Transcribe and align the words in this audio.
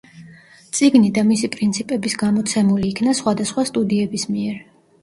წიგნი 0.77 1.11
და 1.17 1.25
მისი 1.27 1.51
პრინციპების 1.57 2.17
გამოცემული 2.25 2.91
იქნა 2.95 3.17
სხვადასხვა 3.21 3.71
სტუდიების 3.73 4.31
მიერ. 4.37 4.61